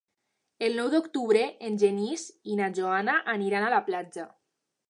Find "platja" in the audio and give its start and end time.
3.93-4.31